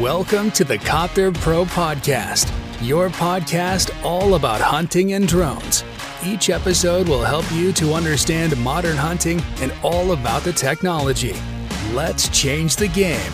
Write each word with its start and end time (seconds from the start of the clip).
Welcome 0.00 0.50
to 0.52 0.64
the 0.64 0.76
Copter 0.76 1.30
Pro 1.30 1.64
Podcast, 1.64 2.52
your 2.84 3.10
podcast 3.10 3.94
all 4.04 4.34
about 4.34 4.60
hunting 4.60 5.12
and 5.12 5.28
drones. 5.28 5.84
Each 6.24 6.50
episode 6.50 7.08
will 7.08 7.22
help 7.22 7.50
you 7.52 7.72
to 7.74 7.92
understand 7.94 8.56
modern 8.56 8.96
hunting 8.96 9.40
and 9.60 9.72
all 9.84 10.10
about 10.10 10.42
the 10.42 10.52
technology. 10.52 11.36
Let's 11.92 12.28
change 12.30 12.74
the 12.74 12.88
game. 12.88 13.30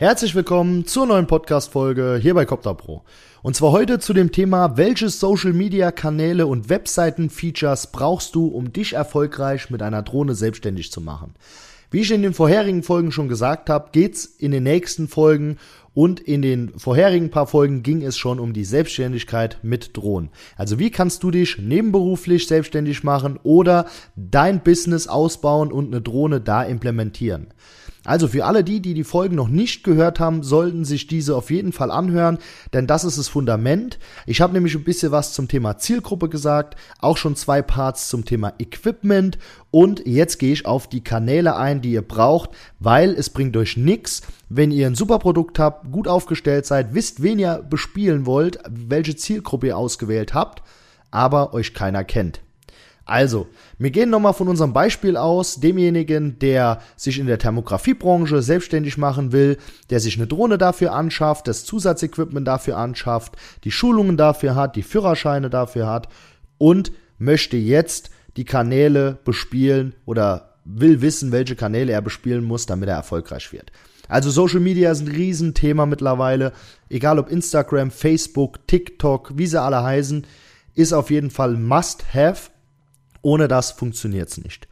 Herzlich 0.00 0.34
willkommen 0.34 0.86
zur 0.86 1.04
neuen 1.04 1.26
Podcast-Folge 1.26 2.18
hier 2.22 2.32
bei 2.32 2.46
Copter 2.46 2.72
Pro. 2.72 3.02
Und 3.42 3.54
zwar 3.54 3.72
heute 3.72 3.98
zu 3.98 4.14
dem 4.14 4.32
Thema, 4.32 4.78
welche 4.78 5.10
Social 5.10 5.52
Media 5.52 5.92
Kanäle 5.92 6.46
und 6.46 6.70
Webseiten-Features 6.70 7.88
brauchst 7.88 8.34
du, 8.34 8.46
um 8.46 8.72
dich 8.72 8.94
erfolgreich 8.94 9.68
mit 9.68 9.82
einer 9.82 10.00
Drohne 10.00 10.34
selbstständig 10.34 10.90
zu 10.90 11.02
machen. 11.02 11.34
Wie 11.90 12.00
ich 12.00 12.10
in 12.12 12.22
den 12.22 12.32
vorherigen 12.32 12.82
Folgen 12.82 13.12
schon 13.12 13.28
gesagt 13.28 13.68
habe, 13.68 13.90
geht's 13.92 14.24
in 14.24 14.52
den 14.52 14.62
nächsten 14.62 15.06
Folgen 15.06 15.58
und 15.92 16.18
in 16.18 16.40
den 16.40 16.78
vorherigen 16.78 17.30
paar 17.30 17.46
Folgen 17.46 17.82
ging 17.82 18.00
es 18.00 18.16
schon 18.16 18.40
um 18.40 18.54
die 18.54 18.64
Selbstständigkeit 18.64 19.58
mit 19.62 19.98
Drohnen. 19.98 20.30
Also 20.56 20.78
wie 20.78 20.90
kannst 20.90 21.22
du 21.24 21.30
dich 21.30 21.58
nebenberuflich 21.58 22.46
selbstständig 22.46 23.04
machen 23.04 23.38
oder 23.42 23.84
dein 24.16 24.62
Business 24.62 25.08
ausbauen 25.08 25.70
und 25.70 25.88
eine 25.88 26.00
Drohne 26.00 26.40
da 26.40 26.62
implementieren? 26.62 27.48
Also 28.04 28.28
für 28.28 28.46
alle 28.46 28.64
die, 28.64 28.80
die 28.80 28.94
die 28.94 29.04
Folgen 29.04 29.36
noch 29.36 29.48
nicht 29.48 29.84
gehört 29.84 30.20
haben, 30.20 30.42
sollten 30.42 30.86
sich 30.86 31.06
diese 31.06 31.36
auf 31.36 31.50
jeden 31.50 31.72
Fall 31.72 31.90
anhören, 31.90 32.38
denn 32.72 32.86
das 32.86 33.04
ist 33.04 33.18
das 33.18 33.28
Fundament. 33.28 33.98
Ich 34.26 34.40
habe 34.40 34.54
nämlich 34.54 34.74
ein 34.74 34.84
bisschen 34.84 35.12
was 35.12 35.34
zum 35.34 35.48
Thema 35.48 35.76
Zielgruppe 35.76 36.30
gesagt, 36.30 36.76
auch 37.00 37.18
schon 37.18 37.36
zwei 37.36 37.60
Parts 37.60 38.08
zum 38.08 38.24
Thema 38.24 38.54
Equipment 38.58 39.38
und 39.70 40.06
jetzt 40.06 40.38
gehe 40.38 40.52
ich 40.52 40.64
auf 40.64 40.88
die 40.88 41.04
Kanäle 41.04 41.56
ein, 41.56 41.82
die 41.82 41.92
ihr 41.92 42.02
braucht, 42.02 42.50
weil 42.78 43.10
es 43.10 43.28
bringt 43.28 43.56
euch 43.58 43.76
nichts, 43.76 44.22
wenn 44.48 44.70
ihr 44.70 44.86
ein 44.86 44.94
super 44.94 45.18
Produkt 45.18 45.58
habt, 45.58 45.92
gut 45.92 46.08
aufgestellt 46.08 46.64
seid, 46.64 46.94
wisst, 46.94 47.22
wen 47.22 47.38
ihr 47.38 47.64
bespielen 47.68 48.24
wollt, 48.24 48.60
welche 48.66 49.14
Zielgruppe 49.14 49.68
ihr 49.68 49.76
ausgewählt 49.76 50.32
habt, 50.32 50.62
aber 51.10 51.52
euch 51.52 51.74
keiner 51.74 52.04
kennt. 52.04 52.40
Also, 53.10 53.48
wir 53.76 53.90
gehen 53.90 54.08
nochmal 54.08 54.34
von 54.34 54.46
unserem 54.46 54.72
Beispiel 54.72 55.16
aus, 55.16 55.58
demjenigen, 55.58 56.38
der 56.38 56.80
sich 56.94 57.18
in 57.18 57.26
der 57.26 57.40
Thermografiebranche 57.40 58.40
selbstständig 58.40 58.98
machen 58.98 59.32
will, 59.32 59.56
der 59.90 59.98
sich 59.98 60.16
eine 60.16 60.28
Drohne 60.28 60.58
dafür 60.58 60.92
anschafft, 60.92 61.48
das 61.48 61.64
Zusatzequipment 61.64 62.46
dafür 62.46 62.76
anschafft, 62.76 63.34
die 63.64 63.72
Schulungen 63.72 64.16
dafür 64.16 64.54
hat, 64.54 64.76
die 64.76 64.84
Führerscheine 64.84 65.50
dafür 65.50 65.88
hat 65.88 66.06
und 66.56 66.92
möchte 67.18 67.56
jetzt 67.56 68.10
die 68.36 68.44
Kanäle 68.44 69.18
bespielen 69.24 69.96
oder 70.06 70.54
will 70.64 71.02
wissen, 71.02 71.32
welche 71.32 71.56
Kanäle 71.56 71.90
er 71.90 72.02
bespielen 72.02 72.44
muss, 72.44 72.66
damit 72.66 72.88
er 72.88 72.94
erfolgreich 72.94 73.52
wird. 73.52 73.72
Also 74.06 74.30
Social 74.30 74.60
Media 74.60 74.92
ist 74.92 75.00
ein 75.00 75.08
Riesenthema 75.08 75.84
mittlerweile, 75.84 76.52
egal 76.88 77.18
ob 77.18 77.28
Instagram, 77.28 77.90
Facebook, 77.90 78.68
TikTok, 78.68 79.32
wie 79.34 79.48
sie 79.48 79.60
alle 79.60 79.82
heißen, 79.82 80.24
ist 80.76 80.92
auf 80.92 81.10
jeden 81.10 81.30
Fall 81.30 81.56
Must-Have 81.56 82.50
ohne 83.22 83.48
das 83.48 83.72
funktioniert's 83.72 84.38
nicht. 84.38 84.68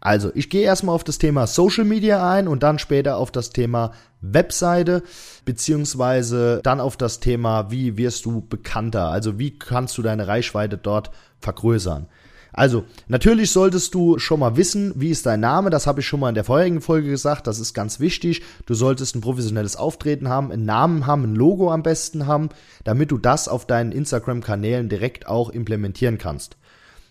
Also, 0.00 0.32
ich 0.34 0.50
gehe 0.50 0.62
erstmal 0.62 0.96
auf 0.96 1.04
das 1.04 1.18
Thema 1.18 1.46
Social 1.46 1.84
Media 1.84 2.28
ein 2.28 2.48
und 2.48 2.64
dann 2.64 2.80
später 2.80 3.16
auf 3.18 3.30
das 3.30 3.50
Thema 3.50 3.92
Webseite, 4.20 5.04
beziehungsweise 5.44 6.60
dann 6.64 6.80
auf 6.80 6.96
das 6.96 7.20
Thema, 7.20 7.70
wie 7.70 7.96
wirst 7.96 8.24
du 8.24 8.40
bekannter? 8.40 9.10
Also, 9.10 9.38
wie 9.38 9.56
kannst 9.56 9.96
du 9.96 10.02
deine 10.02 10.26
Reichweite 10.26 10.76
dort 10.76 11.12
vergrößern? 11.38 12.08
Also, 12.52 12.84
natürlich 13.08 13.50
solltest 13.50 13.94
du 13.94 14.18
schon 14.18 14.40
mal 14.40 14.56
wissen, 14.56 14.92
wie 14.96 15.10
ist 15.10 15.24
dein 15.24 15.40
Name. 15.40 15.70
Das 15.70 15.86
habe 15.86 16.00
ich 16.00 16.06
schon 16.06 16.20
mal 16.20 16.28
in 16.28 16.34
der 16.34 16.44
vorherigen 16.44 16.82
Folge 16.82 17.08
gesagt. 17.08 17.46
Das 17.46 17.58
ist 17.58 17.72
ganz 17.72 17.98
wichtig. 17.98 18.42
Du 18.66 18.74
solltest 18.74 19.14
ein 19.14 19.22
professionelles 19.22 19.76
Auftreten 19.76 20.28
haben, 20.28 20.52
einen 20.52 20.66
Namen 20.66 21.06
haben, 21.06 21.24
ein 21.24 21.34
Logo 21.34 21.70
am 21.70 21.82
besten 21.82 22.26
haben, 22.26 22.50
damit 22.84 23.10
du 23.10 23.18
das 23.18 23.48
auf 23.48 23.66
deinen 23.66 23.92
Instagram-Kanälen 23.92 24.88
direkt 24.88 25.26
auch 25.26 25.48
implementieren 25.48 26.18
kannst. 26.18 26.56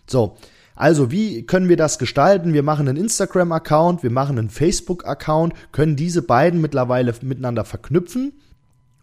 So, 0.06 0.36
also, 0.74 1.10
wie 1.10 1.44
können 1.44 1.68
wir 1.68 1.76
das 1.76 1.98
gestalten? 1.98 2.54
Wir 2.54 2.62
machen 2.62 2.88
einen 2.88 2.96
Instagram-Account, 2.96 4.02
wir 4.02 4.10
machen 4.10 4.38
einen 4.38 4.50
Facebook-Account, 4.50 5.54
können 5.70 5.96
diese 5.96 6.22
beiden 6.22 6.60
mittlerweile 6.60 7.14
miteinander 7.20 7.64
verknüpfen 7.64 8.32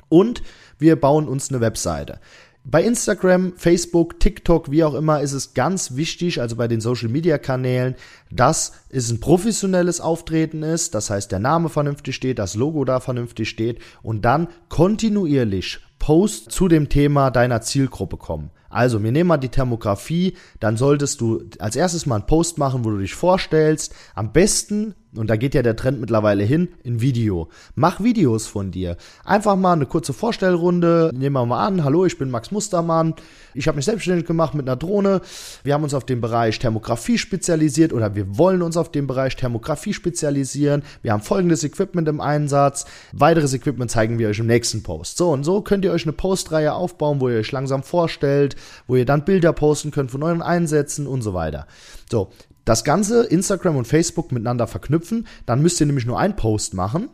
und 0.10 0.42
wir 0.80 0.96
bauen 0.96 1.28
uns 1.28 1.50
eine 1.50 1.62
Webseite. 1.62 2.20
Bei 2.66 2.84
Instagram, 2.84 3.54
Facebook, 3.56 4.20
TikTok, 4.20 4.70
wie 4.70 4.84
auch 4.84 4.94
immer, 4.94 5.22
ist 5.22 5.32
es 5.32 5.54
ganz 5.54 5.96
wichtig, 5.96 6.42
also 6.42 6.56
bei 6.56 6.68
den 6.68 6.82
Social 6.82 7.10
Media 7.10 7.38
Kanälen, 7.38 7.96
dass 8.32 8.74
es 8.90 9.10
ein 9.10 9.20
professionelles 9.20 10.02
Auftreten 10.02 10.62
ist, 10.62 10.94
das 10.94 11.10
heißt, 11.10 11.32
der 11.32 11.40
Name 11.40 11.70
vernünftig 11.70 12.16
steht, 12.16 12.38
das 12.38 12.56
Logo 12.56 12.84
da 12.84 13.00
vernünftig 13.00 13.50
steht 13.50 13.80
und 14.04 14.26
dann 14.26 14.50
kontinuierlich 14.68 15.80
Posts 16.00 16.54
zu 16.54 16.68
dem 16.68 16.90
Thema 16.90 17.32
deiner 17.32 17.62
Zielgruppe 17.62 18.18
kommen. 18.18 18.52
Also, 18.70 19.04
wir 19.04 19.12
nehmen 19.12 19.28
mal 19.28 19.38
die 19.38 19.50
Thermografie, 19.50 20.36
dann 20.60 20.78
solltest 20.78 21.22
du 21.22 21.44
als 21.60 21.76
erstes 21.76 22.06
mal 22.06 22.16
einen 22.16 22.28
Post 22.28 22.58
machen, 22.58 22.86
wo 22.86 22.92
du 22.92 23.00
dich 23.00 23.16
vorstellst. 23.16 23.94
Am 24.16 24.32
besten 24.32 24.96
und 25.16 25.28
da 25.28 25.38
geht 25.38 25.56
ja 25.56 25.64
der 25.64 25.76
Trend 25.76 26.00
mittlerweile 26.00 26.44
hin, 26.44 26.70
in 26.84 27.02
Video. 27.02 27.50
Mach 27.74 28.00
Videos 28.00 28.46
von 28.46 28.70
dir. 28.70 28.96
Einfach 29.26 29.56
mal 29.56 29.74
eine 29.74 29.88
kurze 29.88 30.14
Vorstellrunde. 30.14 31.12
Nehmen 31.16 31.34
wir 31.34 31.46
mal 31.48 31.66
an, 31.66 31.84
hallo, 31.84 32.06
ich 32.06 32.20
bin 32.20 32.30
Max 32.30 32.52
Mustermann. 32.52 33.16
Ich 33.56 33.68
habe 33.68 33.78
mich 33.78 33.86
selbstständig 33.86 34.28
gemacht 34.28 34.54
mit 34.54 34.68
einer 34.68 34.76
Drohne. 34.76 35.22
Wir 35.64 35.74
haben 35.74 35.84
uns 35.84 35.96
auf 35.96 36.06
den 36.06 36.22
Bereich 36.22 36.60
Thermografie 36.60 37.18
spezialisiert 37.18 37.92
oder 37.92 38.14
wir 38.14 38.38
wollen 38.38 38.62
uns 38.62 38.78
auf 38.78 38.92
den 38.92 39.08
Bereich 39.08 39.36
Thermografie 39.36 39.94
spezialisieren. 39.94 40.84
Wir 41.02 41.12
haben 41.12 41.24
folgendes 41.24 41.64
Equipment 41.64 42.08
im 42.08 42.22
Einsatz. 42.22 42.86
Weiteres 43.12 43.54
Equipment 43.54 43.90
zeigen 43.90 44.20
wir 44.20 44.30
euch 44.30 44.40
im 44.40 44.48
nächsten 44.48 44.84
Post. 44.84 45.18
So 45.18 45.32
und 45.32 45.44
so 45.44 45.62
könnt 45.62 45.86
ihr 45.86 45.92
euch 45.92 46.04
eine 46.04 46.14
Postreihe 46.14 46.74
aufbauen, 46.74 47.20
wo 47.20 47.30
ihr 47.30 47.40
euch 47.40 47.52
langsam 47.52 47.82
vorstellt, 47.82 48.56
wo 48.86 48.96
ihr 48.96 49.06
dann 49.06 49.26
Bilder 49.26 49.54
posten 49.54 49.90
könnt 49.90 50.12
von 50.12 50.22
euren 50.22 50.44
Einsätzen 50.44 51.08
und 51.08 51.24
so 51.24 51.34
weiter. 51.34 51.66
So, 52.12 52.30
das 52.70 52.84
Ganze 52.84 53.24
Instagram 53.24 53.78
und 53.78 53.88
Facebook 53.88 54.32
miteinander 54.32 54.68
verknüpfen, 54.68 55.26
dann 55.48 55.60
müsst 55.64 55.80
ihr 55.82 55.88
nämlich 55.88 56.06
nur 56.06 56.20
einen 56.20 56.36
Post 56.36 56.76
machen 56.76 57.10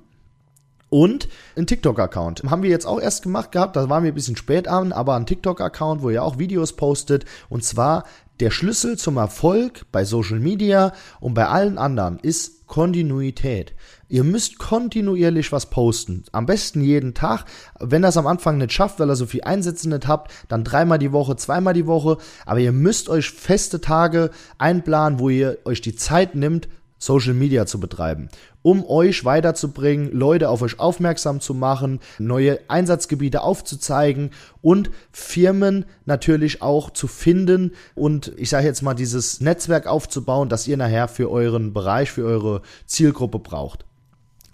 und 0.89 1.27
einen 1.55 1.67
TikTok-Account. 1.67 2.43
Haben 2.43 2.63
wir 2.63 2.69
jetzt 2.69 2.85
auch 2.85 2.99
erst 2.99 3.23
gemacht 3.23 3.51
gehabt, 3.51 3.75
da 3.75 3.89
waren 3.89 4.03
wir 4.03 4.11
ein 4.11 4.15
bisschen 4.15 4.35
spät 4.35 4.67
an, 4.67 4.91
aber 4.91 5.15
ein 5.15 5.25
TikTok-Account, 5.25 6.01
wo 6.01 6.09
ihr 6.09 6.23
auch 6.23 6.37
Videos 6.37 6.73
postet. 6.73 7.25
Und 7.49 7.63
zwar 7.63 8.03
der 8.39 8.51
Schlüssel 8.51 8.97
zum 8.97 9.17
Erfolg 9.17 9.85
bei 9.91 10.03
Social 10.03 10.39
Media 10.39 10.93
und 11.19 11.33
bei 11.33 11.47
allen 11.47 11.77
anderen 11.77 12.19
ist 12.19 12.67
Kontinuität. 12.67 13.73
Ihr 14.09 14.23
müsst 14.23 14.57
kontinuierlich 14.57 15.51
was 15.51 15.69
posten. 15.69 16.23
Am 16.31 16.45
besten 16.45 16.81
jeden 16.81 17.13
Tag. 17.13 17.45
Wenn 17.79 18.01
das 18.01 18.17
am 18.17 18.27
Anfang 18.27 18.57
nicht 18.57 18.73
schafft, 18.73 18.99
weil 18.99 19.09
ihr 19.09 19.15
so 19.15 19.25
viel 19.25 19.43
Einsätze 19.43 19.89
nicht 19.89 20.07
habt, 20.07 20.31
dann 20.47 20.63
dreimal 20.63 20.99
die 20.99 21.11
Woche, 21.11 21.35
zweimal 21.35 21.73
die 21.73 21.87
Woche. 21.87 22.17
Aber 22.45 22.59
ihr 22.59 22.71
müsst 22.71 23.09
euch 23.09 23.29
feste 23.29 23.81
Tage 23.81 24.31
einplanen, 24.57 25.19
wo 25.19 25.29
ihr 25.29 25.59
euch 25.65 25.81
die 25.81 25.95
Zeit 25.95 26.35
nimmt, 26.35 26.67
Social 26.97 27.33
Media 27.33 27.65
zu 27.65 27.79
betreiben, 27.79 28.29
um 28.65 28.83
euch 28.83 29.23
weiterzubringen, 29.25 30.11
Leute 30.11 30.49
auf 30.49 30.63
euch 30.63 30.79
aufmerksam 30.79 31.39
zu 31.39 31.53
machen, 31.53 31.99
neue 32.17 32.59
Einsatzgebiete 32.67 33.43
aufzuzeigen 33.43 34.31
und 34.63 34.89
Firmen 35.11 35.85
natürlich 36.05 36.63
auch 36.63 36.89
zu 36.89 37.05
finden 37.05 37.73
und 37.93 38.33
ich 38.37 38.49
sage 38.49 38.65
jetzt 38.65 38.81
mal 38.81 38.95
dieses 38.95 39.39
Netzwerk 39.39 39.85
aufzubauen, 39.85 40.49
das 40.49 40.67
ihr 40.67 40.77
nachher 40.77 41.07
für 41.07 41.29
euren 41.29 41.73
Bereich, 41.73 42.09
für 42.09 42.25
eure 42.25 42.63
Zielgruppe 42.87 43.37
braucht. 43.37 43.84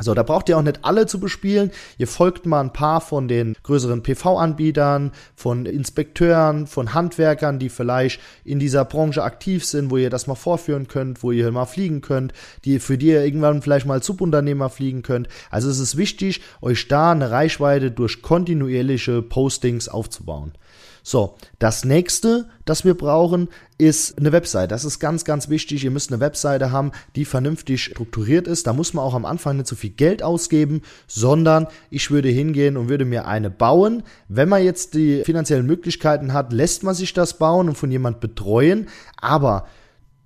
So, 0.01 0.13
da 0.13 0.23
braucht 0.23 0.49
ihr 0.49 0.57
auch 0.57 0.63
nicht 0.63 0.79
alle 0.83 1.05
zu 1.05 1.19
bespielen. 1.19 1.71
Ihr 1.97 2.07
folgt 2.07 2.45
mal 2.45 2.61
ein 2.61 2.73
paar 2.73 3.01
von 3.01 3.27
den 3.27 3.55
größeren 3.63 4.03
PV-Anbietern, 4.03 5.11
von 5.35 5.65
Inspekteuren, 5.65 6.67
von 6.67 6.93
Handwerkern, 6.93 7.59
die 7.59 7.69
vielleicht 7.69 8.19
in 8.43 8.59
dieser 8.59 8.85
Branche 8.85 9.23
aktiv 9.23 9.65
sind, 9.65 9.91
wo 9.91 9.97
ihr 9.97 10.09
das 10.09 10.27
mal 10.27 10.35
vorführen 10.35 10.87
könnt, 10.87 11.23
wo 11.23 11.31
ihr 11.31 11.51
mal 11.51 11.65
fliegen 11.65 12.01
könnt, 12.01 12.33
die, 12.65 12.79
für 12.79 12.97
die 12.97 13.07
ihr 13.07 13.23
irgendwann 13.23 13.61
vielleicht 13.61 13.85
mal 13.85 14.01
Subunternehmer 14.01 14.69
fliegen 14.69 15.03
könnt. 15.03 15.27
Also 15.49 15.69
es 15.69 15.79
ist 15.79 15.97
wichtig, 15.97 16.41
euch 16.61 16.87
da 16.87 17.11
eine 17.11 17.31
Reichweite 17.31 17.91
durch 17.91 18.21
kontinuierliche 18.21 19.21
Postings 19.21 19.87
aufzubauen. 19.87 20.53
So, 21.03 21.35
das 21.57 21.83
nächste, 21.83 22.47
das 22.65 22.85
wir 22.85 22.93
brauchen, 22.93 23.49
ist 23.77 24.19
eine 24.19 24.31
Website. 24.31 24.71
Das 24.71 24.85
ist 24.85 24.99
ganz, 24.99 25.25
ganz 25.25 25.49
wichtig. 25.49 25.83
Ihr 25.83 25.89
müsst 25.89 26.11
eine 26.11 26.21
Webseite 26.21 26.71
haben, 26.71 26.91
die 27.15 27.25
vernünftig 27.25 27.83
strukturiert 27.83 28.47
ist. 28.47 28.67
Da 28.67 28.73
muss 28.73 28.93
man 28.93 29.03
auch 29.03 29.15
am 29.15 29.25
Anfang 29.25 29.57
nicht 29.57 29.67
so 29.67 29.75
viel 29.75 29.89
Geld 29.89 30.21
ausgeben, 30.21 30.81
sondern 31.07 31.67
ich 31.89 32.11
würde 32.11 32.29
hingehen 32.29 32.77
und 32.77 32.89
würde 32.89 33.05
mir 33.05 33.25
eine 33.25 33.49
bauen. 33.49 34.03
Wenn 34.27 34.49
man 34.49 34.63
jetzt 34.63 34.93
die 34.93 35.23
finanziellen 35.23 35.65
Möglichkeiten 35.65 36.33
hat, 36.33 36.53
lässt 36.53 36.83
man 36.83 36.93
sich 36.93 37.13
das 37.13 37.39
bauen 37.39 37.69
und 37.69 37.75
von 37.75 37.89
jemand 37.89 38.19
betreuen. 38.19 38.87
Aber 39.17 39.65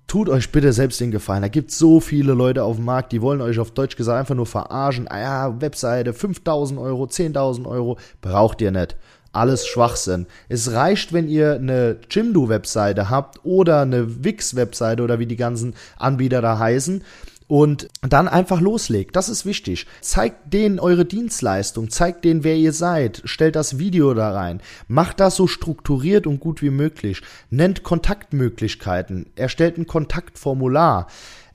tut 0.06 0.28
euch 0.28 0.52
bitte 0.52 0.74
selbst 0.74 1.00
den 1.00 1.10
Gefallen. 1.10 1.42
Da 1.42 1.48
gibt 1.48 1.70
so 1.70 2.00
viele 2.00 2.34
Leute 2.34 2.64
auf 2.64 2.76
dem 2.76 2.84
Markt, 2.84 3.12
die 3.12 3.22
wollen 3.22 3.40
euch 3.40 3.58
auf 3.58 3.70
Deutsch 3.70 3.96
gesagt 3.96 4.18
einfach 4.18 4.34
nur 4.34 4.46
verarschen. 4.46 5.08
Ah 5.08 5.20
ja, 5.20 5.60
Webseite, 5.62 6.12
5000 6.12 6.78
Euro, 6.78 7.04
10.000 7.04 7.66
Euro, 7.66 7.98
braucht 8.20 8.60
ihr 8.60 8.70
nicht 8.70 8.96
alles 9.36 9.66
Schwachsinn. 9.66 10.26
Es 10.48 10.72
reicht, 10.72 11.12
wenn 11.12 11.28
ihr 11.28 11.54
eine 11.54 11.98
Jimdo-Webseite 12.10 13.10
habt 13.10 13.44
oder 13.44 13.82
eine 13.82 14.24
Wix-Webseite 14.24 15.02
oder 15.02 15.18
wie 15.18 15.26
die 15.26 15.36
ganzen 15.36 15.74
Anbieter 15.96 16.40
da 16.42 16.58
heißen 16.58 17.02
und 17.48 17.88
dann 18.02 18.28
einfach 18.28 18.60
loslegt. 18.60 19.14
Das 19.16 19.28
ist 19.28 19.46
wichtig. 19.46 19.86
Zeigt 20.00 20.52
denen 20.52 20.80
eure 20.80 21.04
Dienstleistung, 21.04 21.90
zeigt 21.90 22.24
denen, 22.24 22.44
wer 22.44 22.56
ihr 22.56 22.72
seid, 22.72 23.22
stellt 23.24 23.56
das 23.56 23.78
Video 23.78 24.14
da 24.14 24.32
rein, 24.32 24.60
macht 24.88 25.20
das 25.20 25.36
so 25.36 25.46
strukturiert 25.46 26.26
und 26.26 26.40
gut 26.40 26.62
wie 26.62 26.70
möglich, 26.70 27.22
nennt 27.50 27.82
Kontaktmöglichkeiten, 27.82 29.26
erstellt 29.36 29.78
ein 29.78 29.86
Kontaktformular. 29.86 31.06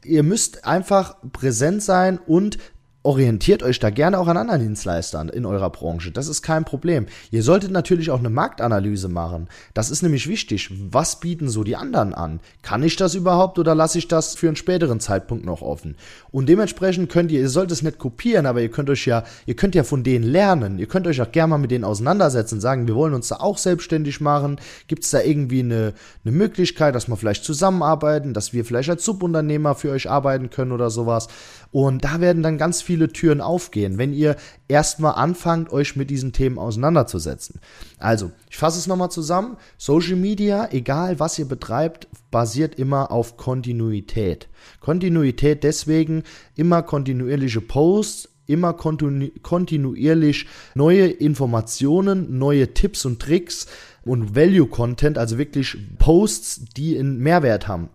Ihr 0.04 0.24
müsst 0.24 0.66
einfach 0.66 1.16
präsent 1.31 1.84
sein 1.84 2.18
und 2.25 2.57
orientiert 3.03 3.63
euch 3.63 3.80
da 3.80 3.89
gerne 3.89 4.19
auch 4.19 4.27
an 4.27 4.38
anderen 4.38 4.62
Dienstleistern 4.62 5.30
in 5.30 5.45
eurer 5.45 5.71
Branche. 5.71 6.12
Das 6.12 6.27
ist 6.27 6.44
kein 6.44 6.65
Problem. 6.65 7.07
Ihr 7.31 7.42
solltet 7.42 7.71
natürlich 7.71 8.12
auch 8.12 8.19
eine 8.19 8.30
Marktanalyse 8.30 9.07
machen. 9.07 9.48
Das 9.74 9.89
ist 9.89 10.03
nämlich 10.03 10.27
wichtig. 10.27 10.69
Was 10.92 11.19
bieten 11.19 11.50
so 11.50 11.63
die 11.63 11.75
anderen 11.75 12.13
an? 12.13 12.42
Kann 12.62 12.83
ich 12.83 12.95
das 12.98 13.15
überhaupt 13.15 13.57
oder 13.57 13.74
lasse 13.74 13.98
ich 13.98 14.07
das 14.07 14.36
für 14.36 14.48
einen 14.48 14.56
späteren 14.56 15.00
Zeitpunkt 15.00 15.45
noch 15.45 15.62
offen? 15.62 15.95
Und 16.31 16.48
dementsprechend 16.48 17.12
könnt 17.12 17.31
ihr, 17.31 17.42
ihr 17.42 17.50
sollt 17.50 17.71
es 17.71 17.81
nicht 17.81 17.98
kopieren, 17.98 18.45
aber 18.45 18.62
ihr 18.62 18.69
könnt 18.69 18.89
euch 18.89 19.06
ja, 19.07 19.24
ihr 19.48 19.56
könnt 19.56 19.74
ja 19.74 19.83
von 19.83 20.03
denen 20.03 20.25
lernen. 20.25 20.77
Ihr 20.77 20.88
könnt 20.88 21.07
euch 21.07 21.21
auch 21.21 21.31
gerne 21.31 21.51
mal 21.51 21.57
mit 21.57 21.71
denen 21.71 21.83
auseinandersetzen, 21.83 22.62
sagen, 22.62 22.88
wir 22.88 22.95
wollen 22.95 23.15
uns 23.15 23.30
da 23.30 23.38
auch 23.38 23.57
selbstständig 23.57 24.21
machen. 24.21 24.59
Gibt 24.88 25.03
es 25.03 25.09
da 25.09 25.21
irgendwie 25.21 25.62
eine, 25.62 25.94
eine 26.24 26.36
Möglichkeit, 26.36 26.94
dass 26.94 27.07
wir 27.07 27.18
vielleicht 27.18 27.45
zusammenarbeiten, 27.45 28.36
dass 28.36 28.53
wir 28.53 28.63
vielleicht 28.63 28.92
als 28.92 29.03
Subunternehmer 29.06 29.74
für 29.74 29.89
euch 29.89 30.07
arbeiten 30.07 30.51
können 30.51 30.71
oder 30.71 30.92
sowas? 30.92 31.30
Und 31.71 32.03
da 32.03 32.19
werden 32.19 32.44
dann 32.44 32.57
ganz 32.57 32.81
viele 32.81 32.90
Türen 32.97 33.41
aufgehen, 33.41 33.97
wenn 33.97 34.13
ihr 34.13 34.35
erstmal 34.67 35.15
anfangt, 35.15 35.71
euch 35.71 35.95
mit 35.95 36.09
diesen 36.09 36.33
Themen 36.33 36.57
auseinanderzusetzen. 36.57 37.59
Also, 37.97 38.31
ich 38.49 38.57
fasse 38.57 38.79
es 38.79 38.88
nochmal 38.88 39.11
zusammen. 39.11 39.57
Social 39.77 40.15
Media, 40.15 40.69
egal 40.71 41.19
was 41.19 41.38
ihr 41.39 41.45
betreibt, 41.45 42.07
basiert 42.31 42.75
immer 42.75 43.11
auf 43.11 43.38
Kontinuität. 43.38 44.47
Kontinuität 44.79 45.63
deswegen 45.63 46.23
immer 46.55 46.83
kontinuierliche 46.83 47.61
Posts, 47.61 48.29
immer 48.47 48.73
kontinu 48.73 49.29
kontinuierlich 49.41 50.47
neue 50.75 51.07
Informationen, 51.07 52.38
neue 52.38 52.73
Tipps 52.73 53.05
und 53.05 53.21
Tricks 53.21 53.67
und 54.03 54.35
Value 54.35 54.67
Content, 54.67 55.17
also 55.17 55.38
wirklich 55.38 55.77
Posts, 55.97 56.65
die 56.75 56.97
einen 56.97 57.19
Mehrwert 57.19 57.67
haben. 57.67 57.89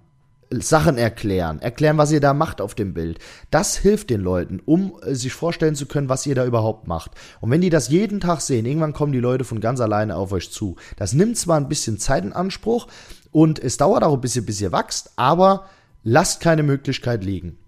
Sachen 0.50 0.96
erklären, 0.96 1.60
erklären, 1.60 1.98
was 1.98 2.12
ihr 2.12 2.20
da 2.20 2.32
macht 2.32 2.60
auf 2.60 2.74
dem 2.74 2.94
Bild. 2.94 3.18
Das 3.50 3.76
hilft 3.76 4.10
den 4.10 4.20
Leuten, 4.20 4.60
um 4.64 4.94
äh, 5.02 5.14
sich 5.14 5.32
vorstellen 5.32 5.74
zu 5.74 5.86
können, 5.86 6.08
was 6.08 6.26
ihr 6.26 6.34
da 6.34 6.44
überhaupt 6.44 6.86
macht. 6.86 7.12
Und 7.40 7.50
wenn 7.50 7.60
die 7.60 7.70
das 7.70 7.88
jeden 7.88 8.20
Tag 8.20 8.40
sehen, 8.40 8.66
irgendwann 8.66 8.92
kommen 8.92 9.12
die 9.12 9.20
Leute 9.20 9.44
von 9.44 9.60
ganz 9.60 9.80
alleine 9.80 10.16
auf 10.16 10.32
euch 10.32 10.50
zu. 10.50 10.76
Das 10.96 11.12
nimmt 11.12 11.36
zwar 11.36 11.56
ein 11.56 11.68
bisschen 11.68 11.98
Zeit 11.98 12.24
in 12.24 12.32
Anspruch 12.32 12.86
und 13.32 13.58
es 13.58 13.76
dauert 13.76 14.04
auch 14.04 14.14
ein 14.14 14.20
bisschen, 14.20 14.46
bis 14.46 14.60
ihr 14.60 14.72
wächst, 14.72 15.12
aber 15.16 15.66
lasst 16.04 16.40
keine 16.40 16.62
Möglichkeit 16.62 17.24
liegen. 17.24 17.58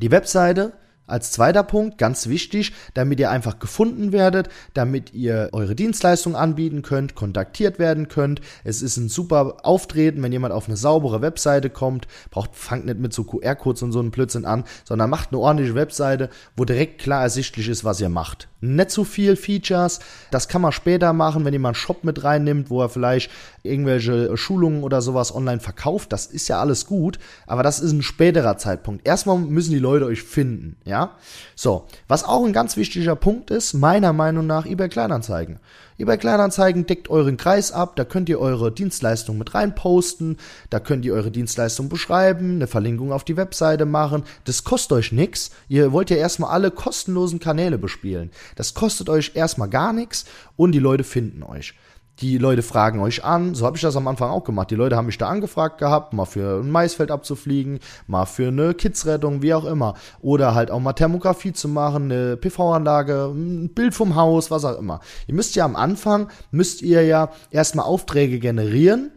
Die 0.00 0.10
Webseite 0.10 0.72
als 1.06 1.32
zweiter 1.32 1.64
Punkt, 1.64 1.98
ganz 1.98 2.28
wichtig, 2.28 2.72
damit 2.94 3.18
ihr 3.18 3.30
einfach 3.30 3.58
gefunden 3.58 4.12
werdet, 4.12 4.48
damit 4.72 5.12
ihr 5.12 5.50
eure 5.52 5.74
Dienstleistung 5.74 6.36
anbieten 6.36 6.82
könnt, 6.82 7.14
kontaktiert 7.14 7.78
werden 7.78 8.08
könnt. 8.08 8.40
Es 8.62 8.82
ist 8.82 8.96
ein 8.96 9.08
super 9.08 9.56
Auftreten, 9.64 10.22
wenn 10.22 10.32
jemand 10.32 10.54
auf 10.54 10.68
eine 10.68 10.76
saubere 10.76 11.20
Webseite 11.20 11.70
kommt. 11.70 12.06
Braucht, 12.30 12.54
fangt 12.54 12.86
nicht 12.86 13.00
mit 13.00 13.12
so 13.12 13.24
QR-Codes 13.24 13.82
und 13.82 13.92
so 13.92 13.98
einem 13.98 14.12
Blödsinn 14.12 14.44
an, 14.44 14.64
sondern 14.84 15.10
macht 15.10 15.30
eine 15.32 15.40
ordentliche 15.40 15.74
Webseite, 15.74 16.30
wo 16.56 16.64
direkt 16.64 17.00
klar 17.00 17.22
ersichtlich 17.22 17.68
ist, 17.68 17.84
was 17.84 18.00
ihr 18.00 18.08
macht. 18.08 18.48
Nicht 18.60 18.92
zu 18.92 19.02
viel 19.02 19.34
Features, 19.34 19.98
das 20.30 20.46
kann 20.46 20.62
man 20.62 20.70
später 20.70 21.12
machen, 21.12 21.44
wenn 21.44 21.60
mal 21.60 21.70
einen 21.70 21.74
Shop 21.74 22.04
mit 22.04 22.22
reinnimmt, 22.22 22.70
wo 22.70 22.80
er 22.80 22.88
vielleicht 22.88 23.28
irgendwelche 23.64 24.36
Schulungen 24.36 24.84
oder 24.84 25.02
sowas 25.02 25.34
online 25.34 25.58
verkauft. 25.58 26.12
Das 26.12 26.26
ist 26.26 26.46
ja 26.46 26.60
alles 26.60 26.86
gut, 26.86 27.18
aber 27.48 27.64
das 27.64 27.80
ist 27.80 27.90
ein 27.90 28.02
späterer 28.02 28.56
Zeitpunkt. 28.56 29.06
Erstmal 29.06 29.38
müssen 29.38 29.72
die 29.72 29.80
Leute 29.80 30.06
euch 30.06 30.22
finden, 30.22 30.76
ja 30.84 30.91
ja. 30.92 31.16
So, 31.56 31.86
was 32.06 32.22
auch 32.22 32.44
ein 32.44 32.52
ganz 32.52 32.76
wichtiger 32.76 33.16
Punkt 33.16 33.50
ist, 33.50 33.72
meiner 33.72 34.12
Meinung 34.12 34.46
nach, 34.46 34.66
eBay 34.66 34.90
Kleinanzeigen. 34.90 35.58
eBay 35.98 36.18
Kleinanzeigen 36.18 36.84
deckt 36.84 37.08
euren 37.08 37.38
Kreis 37.38 37.72
ab, 37.72 37.96
da 37.96 38.04
könnt 38.04 38.28
ihr 38.28 38.38
eure 38.38 38.70
Dienstleistung 38.70 39.38
mit 39.38 39.54
reinposten, 39.54 40.36
da 40.68 40.80
könnt 40.80 41.06
ihr 41.06 41.14
eure 41.14 41.30
Dienstleistung 41.30 41.88
beschreiben, 41.88 42.56
eine 42.56 42.66
Verlinkung 42.66 43.10
auf 43.10 43.24
die 43.24 43.38
Webseite 43.38 43.86
machen. 43.86 44.24
Das 44.44 44.64
kostet 44.64 44.92
euch 44.92 45.12
nichts. 45.12 45.50
Ihr 45.68 45.92
wollt 45.92 46.10
ja 46.10 46.16
erstmal 46.16 46.50
alle 46.50 46.70
kostenlosen 46.70 47.40
Kanäle 47.40 47.78
bespielen. 47.78 48.30
Das 48.56 48.74
kostet 48.74 49.08
euch 49.08 49.32
erstmal 49.34 49.70
gar 49.70 49.94
nichts 49.94 50.26
und 50.56 50.72
die 50.72 50.78
Leute 50.78 51.04
finden 51.04 51.42
euch. 51.42 51.74
Die 52.20 52.38
Leute 52.38 52.62
fragen 52.62 53.00
euch 53.00 53.24
an, 53.24 53.54
so 53.54 53.64
habe 53.64 53.76
ich 53.76 53.82
das 53.82 53.96
am 53.96 54.06
Anfang 54.06 54.30
auch 54.30 54.44
gemacht. 54.44 54.70
Die 54.70 54.74
Leute 54.74 54.96
haben 54.96 55.06
mich 55.06 55.18
da 55.18 55.28
angefragt 55.28 55.78
gehabt, 55.78 56.12
mal 56.12 56.26
für 56.26 56.60
ein 56.60 56.70
Maisfeld 56.70 57.10
abzufliegen, 57.10 57.80
mal 58.06 58.26
für 58.26 58.48
eine 58.48 58.74
Kidsrettung, 58.74 59.42
wie 59.42 59.54
auch 59.54 59.64
immer. 59.64 59.94
Oder 60.20 60.54
halt 60.54 60.70
auch 60.70 60.80
mal 60.80 60.92
Thermografie 60.92 61.52
zu 61.52 61.68
machen, 61.68 62.12
eine 62.12 62.36
PV-Anlage, 62.36 63.32
ein 63.34 63.70
Bild 63.74 63.94
vom 63.94 64.14
Haus, 64.14 64.50
was 64.50 64.64
auch 64.64 64.78
immer. 64.78 65.00
Ihr 65.26 65.34
müsst 65.34 65.56
ja 65.56 65.64
am 65.64 65.74
Anfang, 65.74 66.28
müsst 66.50 66.82
ihr 66.82 67.02
ja 67.02 67.30
erstmal 67.50 67.86
Aufträge 67.86 68.38
generieren 68.38 69.10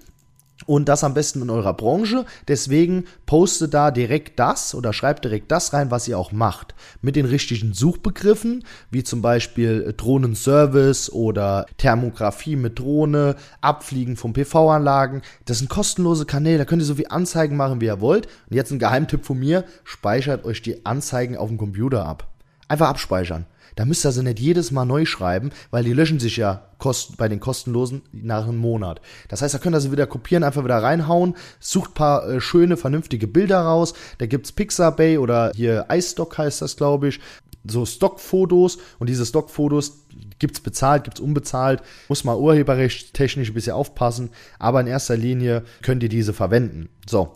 und 0.65 0.89
das 0.89 1.03
am 1.03 1.13
besten 1.13 1.41
in 1.41 1.49
eurer 1.49 1.73
Branche. 1.73 2.25
Deswegen 2.47 3.05
postet 3.25 3.73
da 3.73 3.91
direkt 3.91 4.39
das 4.39 4.75
oder 4.75 4.93
schreibt 4.93 5.25
direkt 5.25 5.51
das 5.51 5.73
rein, 5.73 5.91
was 5.91 6.07
ihr 6.07 6.17
auch 6.17 6.31
macht. 6.31 6.75
Mit 7.01 7.15
den 7.15 7.25
richtigen 7.25 7.73
Suchbegriffen, 7.73 8.63
wie 8.91 9.03
zum 9.03 9.21
Beispiel 9.21 9.93
Drohnenservice 9.95 11.11
oder 11.11 11.65
Thermografie 11.77 12.55
mit 12.55 12.79
Drohne, 12.79 13.35
Abfliegen 13.61 14.17
von 14.17 14.33
PV-Anlagen. 14.33 15.21
Das 15.45 15.59
sind 15.59 15.69
kostenlose 15.69 16.25
Kanäle, 16.25 16.59
da 16.59 16.65
könnt 16.65 16.81
ihr 16.81 16.85
so 16.85 16.95
viel 16.95 17.07
Anzeigen 17.09 17.57
machen, 17.57 17.81
wie 17.81 17.85
ihr 17.85 18.01
wollt. 18.01 18.27
Und 18.49 18.55
jetzt 18.55 18.71
ein 18.71 18.79
Geheimtipp 18.79 19.25
von 19.25 19.39
mir, 19.39 19.65
speichert 19.83 20.45
euch 20.45 20.61
die 20.61 20.85
Anzeigen 20.85 21.37
auf 21.37 21.49
dem 21.49 21.57
Computer 21.57 22.05
ab. 22.05 22.27
Einfach 22.67 22.89
abspeichern. 22.89 23.45
Da 23.75 23.85
müsst 23.85 24.05
ihr 24.05 24.11
sie 24.11 24.23
nicht 24.23 24.39
jedes 24.39 24.71
Mal 24.71 24.85
neu 24.85 25.05
schreiben, 25.05 25.51
weil 25.69 25.83
die 25.83 25.93
löschen 25.93 26.19
sich 26.19 26.37
ja 26.37 26.69
bei 27.17 27.27
den 27.27 27.39
kostenlosen 27.39 28.03
nach 28.11 28.43
einem 28.43 28.57
Monat. 28.57 29.01
Das 29.27 29.41
heißt, 29.41 29.53
da 29.53 29.57
könnt 29.57 29.75
ihr 29.75 29.81
sie 29.81 29.91
wieder 29.91 30.07
kopieren, 30.07 30.43
einfach 30.43 30.63
wieder 30.63 30.81
reinhauen, 30.81 31.35
sucht 31.59 31.93
paar 31.93 32.27
äh, 32.27 32.41
schöne, 32.41 32.77
vernünftige 32.77 33.27
Bilder 33.27 33.61
raus. 33.61 33.93
Da 34.19 34.27
gibt's 34.27 34.51
Pixabay 34.51 35.17
oder 35.17 35.51
hier 35.55 35.87
iStock 35.91 36.37
heißt 36.37 36.61
das, 36.61 36.77
glaube 36.77 37.09
ich. 37.09 37.19
So 37.67 37.85
Stockfotos 37.85 38.77
und 38.99 39.09
diese 39.09 39.25
Stockfotos 39.25 40.05
gibt's 40.37 40.59
bezahlt, 40.59 41.03
gibt's 41.03 41.19
unbezahlt, 41.19 41.81
muss 42.09 42.23
mal 42.23 42.37
urheberrecht 42.37 43.15
technisch 43.15 43.49
ein 43.49 43.55
bisschen 43.55 43.73
aufpassen, 43.73 44.29
aber 44.59 44.81
in 44.81 44.87
erster 44.87 45.17
Linie 45.17 45.63
könnt 45.81 46.03
ihr 46.03 46.09
diese 46.09 46.33
verwenden. 46.33 46.89
So, 47.09 47.35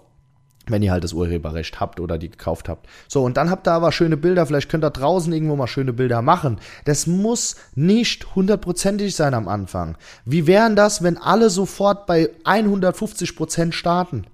wenn 0.69 0.81
ihr 0.81 0.92
halt 0.92 1.04
das 1.04 1.13
Urheberrecht 1.13 1.80
habt 1.80 2.00
oder 2.00 2.18
die 2.18 2.30
gekauft 2.30 2.69
habt. 2.69 2.88
So, 3.07 3.24
und 3.24 3.38
dann 3.38 3.50
habt 3.50 3.68
ihr 3.68 3.71
aber 3.71 3.92
schöne 3.92 4.18
Bilder, 4.18 4.45
vielleicht 4.45 4.69
könnt 4.69 4.83
ihr 4.83 4.90
draußen 4.90 5.31
irgendwo 5.31 5.56
mal 5.56 5.68
schöne 5.68 5.94
Bilder 5.94 6.21
machen. 6.21 6.59
Das 6.85 7.07
muss 7.07 7.56
nicht 7.76 8.35
hundertprozentig 8.35 9.16
sein 9.16 9.33
am 9.33 9.47
Anfang. 9.47 9.97
Wie 10.26 10.47
wären 10.47 10.76
das, 10.76 11.04
wenn 11.04 11.18
alle 11.18 11.49
sofort 11.49 12.06
bei 12.06 12.30
150 12.44 13.35
Prozent 13.35 13.76
starten? 13.76 14.26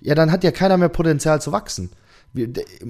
Ja, 0.00 0.14
dann 0.14 0.30
hat 0.30 0.44
ja 0.44 0.50
keiner 0.50 0.76
mehr 0.76 0.88
Potenzial 0.88 1.40
zu 1.40 1.52
wachsen. 1.52 1.90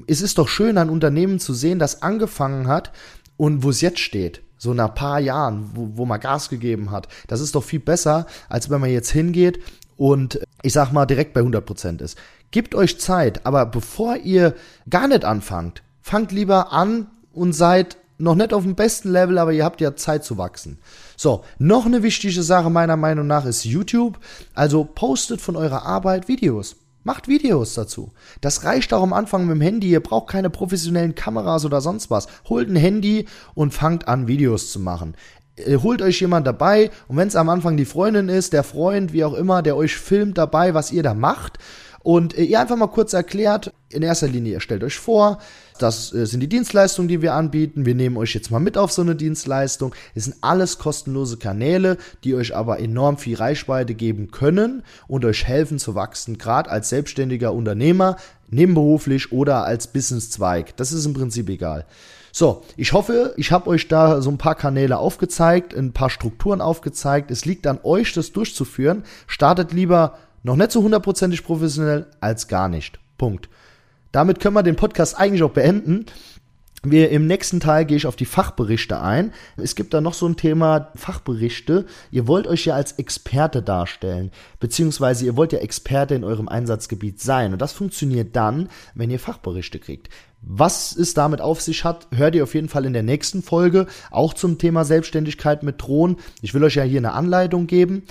Es 0.06 0.20
ist 0.20 0.38
doch 0.38 0.48
schön, 0.48 0.76
ein 0.76 0.90
Unternehmen 0.90 1.38
zu 1.38 1.54
sehen, 1.54 1.78
das 1.78 2.02
angefangen 2.02 2.66
hat 2.66 2.92
und 3.36 3.62
wo 3.62 3.70
es 3.70 3.80
jetzt 3.80 4.00
steht. 4.00 4.42
So 4.58 4.74
nach 4.74 4.94
paar 4.94 5.20
Jahren, 5.20 5.70
wo, 5.74 5.90
wo 5.94 6.06
man 6.06 6.18
Gas 6.18 6.48
gegeben 6.48 6.90
hat. 6.90 7.08
Das 7.28 7.40
ist 7.40 7.54
doch 7.54 7.62
viel 7.62 7.80
besser, 7.80 8.26
als 8.48 8.70
wenn 8.70 8.80
man 8.80 8.90
jetzt 8.90 9.10
hingeht 9.10 9.60
und 9.96 10.40
ich 10.62 10.72
sag 10.72 10.92
mal 10.92 11.06
direkt 11.06 11.34
bei 11.34 11.40
100% 11.40 12.02
ist. 12.02 12.18
Gebt 12.50 12.74
euch 12.74 13.00
Zeit, 13.00 13.44
aber 13.46 13.66
bevor 13.66 14.16
ihr 14.16 14.54
gar 14.88 15.08
nicht 15.08 15.24
anfangt, 15.24 15.82
fangt 16.00 16.32
lieber 16.32 16.72
an 16.72 17.08
und 17.32 17.52
seid 17.52 17.96
noch 18.18 18.34
nicht 18.34 18.54
auf 18.54 18.62
dem 18.62 18.74
besten 18.74 19.10
Level, 19.10 19.38
aber 19.38 19.52
ihr 19.52 19.64
habt 19.64 19.80
ja 19.80 19.94
Zeit 19.94 20.24
zu 20.24 20.38
wachsen. 20.38 20.78
So, 21.16 21.44
noch 21.58 21.86
eine 21.86 22.02
wichtige 22.02 22.42
Sache 22.42 22.70
meiner 22.70 22.96
Meinung 22.96 23.26
nach 23.26 23.44
ist 23.44 23.64
YouTube. 23.64 24.18
Also 24.54 24.84
postet 24.84 25.40
von 25.40 25.56
eurer 25.56 25.84
Arbeit 25.84 26.28
Videos. 26.28 26.76
Macht 27.04 27.28
Videos 27.28 27.74
dazu. 27.74 28.12
Das 28.40 28.64
reicht 28.64 28.92
auch 28.92 29.02
am 29.02 29.12
Anfang 29.12 29.46
mit 29.46 29.54
dem 29.54 29.60
Handy. 29.60 29.90
Ihr 29.90 30.02
braucht 30.02 30.28
keine 30.28 30.50
professionellen 30.50 31.14
Kameras 31.14 31.64
oder 31.64 31.80
sonst 31.80 32.10
was. 32.10 32.26
Holt 32.48 32.68
ein 32.68 32.76
Handy 32.76 33.26
und 33.54 33.72
fangt 33.72 34.08
an, 34.08 34.26
Videos 34.26 34.72
zu 34.72 34.80
machen. 34.80 35.14
Äh, 35.56 35.76
holt 35.78 36.02
euch 36.02 36.20
jemand 36.20 36.46
dabei 36.46 36.90
und 37.08 37.16
wenn 37.16 37.28
es 37.28 37.36
am 37.36 37.48
Anfang 37.48 37.76
die 37.76 37.84
Freundin 37.84 38.28
ist, 38.28 38.52
der 38.52 38.62
Freund, 38.62 39.12
wie 39.12 39.24
auch 39.24 39.34
immer, 39.34 39.62
der 39.62 39.76
euch 39.76 39.96
filmt 39.96 40.38
dabei, 40.38 40.74
was 40.74 40.92
ihr 40.92 41.02
da 41.02 41.14
macht 41.14 41.58
und 42.02 42.36
äh, 42.36 42.44
ihr 42.44 42.60
einfach 42.60 42.76
mal 42.76 42.86
kurz 42.86 43.12
erklärt, 43.12 43.72
in 43.88 44.02
erster 44.02 44.28
Linie, 44.28 44.52
ihr 44.52 44.60
stellt 44.60 44.84
euch 44.84 44.96
vor, 44.96 45.38
das 45.78 46.12
äh, 46.12 46.26
sind 46.26 46.40
die 46.40 46.48
Dienstleistungen, 46.48 47.08
die 47.08 47.22
wir 47.22 47.34
anbieten. 47.34 47.86
Wir 47.86 47.94
nehmen 47.94 48.16
euch 48.16 48.34
jetzt 48.34 48.50
mal 48.50 48.60
mit 48.60 48.78
auf 48.78 48.92
so 48.92 49.02
eine 49.02 49.16
Dienstleistung. 49.16 49.94
Es 50.14 50.24
sind 50.24 50.36
alles 50.40 50.78
kostenlose 50.78 51.36
Kanäle, 51.36 51.96
die 52.24 52.34
euch 52.34 52.54
aber 52.54 52.78
enorm 52.78 53.18
viel 53.18 53.36
Reichweite 53.36 53.94
geben 53.94 54.30
können 54.30 54.82
und 55.08 55.24
euch 55.24 55.44
helfen 55.44 55.78
zu 55.78 55.94
wachsen, 55.94 56.38
gerade 56.38 56.70
als 56.70 56.90
selbstständiger 56.90 57.52
Unternehmer, 57.52 58.16
nebenberuflich 58.48 59.32
oder 59.32 59.64
als 59.64 59.88
Businesszweig. 59.88 60.76
Das 60.76 60.92
ist 60.92 61.06
im 61.06 61.14
Prinzip 61.14 61.48
egal. 61.48 61.86
So, 62.38 62.62
ich 62.76 62.92
hoffe, 62.92 63.32
ich 63.38 63.50
habe 63.50 63.70
euch 63.70 63.88
da 63.88 64.20
so 64.20 64.28
ein 64.28 64.36
paar 64.36 64.56
Kanäle 64.56 64.98
aufgezeigt, 64.98 65.74
ein 65.74 65.94
paar 65.94 66.10
Strukturen 66.10 66.60
aufgezeigt. 66.60 67.30
Es 67.30 67.46
liegt 67.46 67.66
an 67.66 67.80
euch, 67.82 68.12
das 68.12 68.32
durchzuführen. 68.32 69.04
Startet 69.26 69.72
lieber 69.72 70.18
noch 70.42 70.56
nicht 70.56 70.70
so 70.70 70.82
hundertprozentig 70.82 71.44
professionell 71.44 72.08
als 72.20 72.46
gar 72.46 72.68
nicht. 72.68 73.00
Punkt. 73.16 73.48
damit 74.12 74.38
können 74.38 74.52
wir 74.54 74.62
den 74.62 74.76
Podcast 74.76 75.18
eigentlich 75.18 75.42
auch 75.42 75.52
beenden. 75.52 76.04
Wir, 76.82 77.10
Im 77.10 77.26
nächsten 77.26 77.58
Teil 77.58 77.86
gehe 77.86 77.96
ich 77.96 78.06
auf 78.06 78.16
die 78.16 78.26
Fachberichte 78.26 79.00
ein. 79.00 79.32
Es 79.56 79.74
gibt 79.74 79.94
da 79.94 80.02
noch 80.02 80.14
so 80.14 80.28
ein 80.28 80.36
Thema 80.36 80.92
Fachberichte. 80.94 81.86
Ihr 82.10 82.28
wollt 82.28 82.46
euch 82.46 82.66
ja 82.66 82.74
als 82.74 82.92
Experte 82.92 83.62
darstellen, 83.62 84.30
beziehungsweise 84.60 85.24
ihr 85.24 85.36
wollt 85.36 85.52
ja 85.52 85.60
Experte 85.60 86.14
in 86.14 86.22
eurem 86.22 86.48
Einsatzgebiet 86.48 87.18
sein. 87.18 87.54
Und 87.54 87.62
das 87.62 87.72
funktioniert 87.72 88.36
dann, 88.36 88.68
wenn 88.94 89.10
ihr 89.10 89.18
Fachberichte 89.18 89.78
kriegt. 89.78 90.10
Was 90.42 90.94
es 90.94 91.14
damit 91.14 91.40
auf 91.40 91.60
sich 91.60 91.84
hat, 91.84 92.06
hört 92.14 92.34
ihr 92.34 92.44
auf 92.44 92.54
jeden 92.54 92.68
Fall 92.68 92.84
in 92.84 92.92
der 92.92 93.02
nächsten 93.02 93.42
Folge, 93.42 93.86
auch 94.10 94.34
zum 94.34 94.58
Thema 94.58 94.84
Selbstständigkeit 94.84 95.62
mit 95.62 95.82
Drohnen. 95.82 96.18
Ich 96.40 96.54
will 96.54 96.62
euch 96.62 96.76
ja 96.76 96.84
hier 96.84 97.00
eine 97.00 97.12
Anleitung 97.12 97.66
geben. 97.66 98.04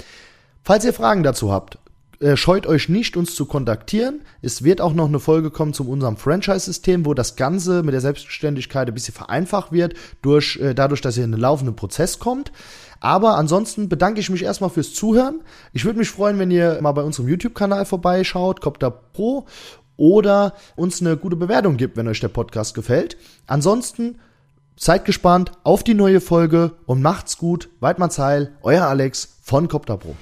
Falls 0.63 0.83
ihr 0.83 0.93
Fragen 0.93 1.23
dazu 1.23 1.51
habt, 1.51 1.77
äh, 2.19 2.37
scheut 2.37 2.65
euch 2.65 2.89
nicht, 2.89 3.17
uns 3.17 3.35
zu 3.35 3.45
kontaktieren. 3.45 4.21
Es 4.41 4.63
wird 4.63 4.81
auch 4.81 4.93
noch 4.93 5.07
eine 5.07 5.19
Folge 5.19 5.51
kommen 5.51 5.73
zu 5.73 5.87
unserem 5.87 6.17
Franchise-System, 6.17 7.05
wo 7.05 7.13
das 7.13 7.35
Ganze 7.35 7.83
mit 7.83 7.93
der 7.93 8.01
Selbstständigkeit 8.01 8.87
ein 8.87 8.93
bisschen 8.93 9.13
vereinfacht 9.13 9.71
wird, 9.71 9.95
durch, 10.21 10.57
äh, 10.57 10.73
dadurch, 10.73 11.01
dass 11.01 11.17
ihr 11.17 11.23
in 11.23 11.33
einen 11.33 11.41
laufenden 11.41 11.75
Prozess 11.75 12.19
kommt. 12.19 12.51
Aber 12.99 13.37
ansonsten 13.37 13.89
bedanke 13.89 14.19
ich 14.19 14.29
mich 14.29 14.43
erstmal 14.43 14.69
fürs 14.69 14.93
Zuhören. 14.93 15.41
Ich 15.73 15.85
würde 15.85 15.99
mich 15.99 16.09
freuen, 16.09 16.39
wenn 16.39 16.51
ihr 16.51 16.79
mal 16.81 16.93
bei 16.93 17.03
unserem 17.03 17.27
YouTube-Kanal 17.27 17.85
vorbeischaut, 17.85 18.61
Copter 18.61 18.89
Pro, 18.89 19.45
oder 19.97 20.53
uns 20.75 21.01
eine 21.01 21.17
gute 21.17 21.35
Bewertung 21.35 21.77
gibt, 21.77 21.97
wenn 21.97 22.07
euch 22.07 22.19
der 22.19 22.27
Podcast 22.29 22.73
gefällt. 22.75 23.17
Ansonsten 23.47 24.19
seid 24.77 25.05
gespannt 25.05 25.51
auf 25.63 25.83
die 25.83 25.93
neue 25.93 26.21
Folge 26.21 26.73
und 26.85 27.01
macht's 27.01 27.37
gut. 27.37 27.69
Weidmanns 27.79 28.19
Heil, 28.19 28.53
euer 28.61 28.85
Alex 28.85 29.37
von 29.41 29.67
Copter 29.67 29.97
Pro. 29.97 30.15